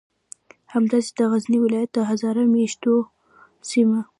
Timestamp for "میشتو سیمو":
2.53-4.01